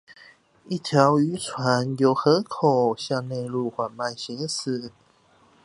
[0.67, 4.89] 一條漁船由河口向內陸緩慢行駛